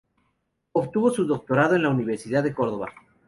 Obtuvo 0.73 1.11
su 1.11 1.27
doctorado 1.27 1.75
en 1.75 1.83
la 1.83 1.89
Universidad 1.89 2.41
de 2.41 2.55
Córdoba. 2.55 2.91